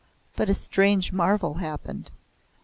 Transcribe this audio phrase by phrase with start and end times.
[0.35, 2.09] But a strange marvel happened.